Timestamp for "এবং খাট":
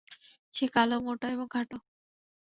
1.31-1.69